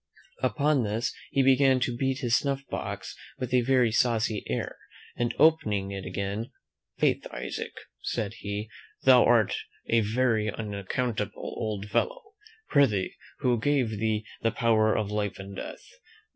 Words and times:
Upon 0.41 0.81
this, 0.81 1.13
he 1.29 1.43
began 1.43 1.79
to 1.81 1.95
beat 1.95 2.21
his 2.21 2.35
snuff 2.35 2.65
box 2.71 3.15
with 3.37 3.53
a 3.53 3.61
very 3.61 3.91
saucy 3.91 4.43
air; 4.47 4.79
and 5.15 5.35
opening 5.37 5.91
it 5.91 6.07
again, 6.07 6.49
"Faith, 6.97 7.27
Isaac," 7.31 7.73
said 8.01 8.33
he, 8.39 8.67
"thou 9.03 9.23
art 9.23 9.55
a 9.85 9.99
very 9.99 10.49
unaccountable 10.51 11.53
old 11.55 11.85
fellow 11.91 12.33
Pr'ythee, 12.71 13.13
who 13.41 13.59
gave 13.59 13.91
thee 13.99 14.25
the 14.41 14.49
power 14.49 14.97
of 14.97 15.11
life 15.11 15.37
and 15.37 15.55
death? 15.55 15.85